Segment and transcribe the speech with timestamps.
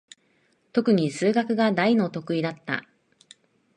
[0.73, 2.87] とくに数学が大の得意だった。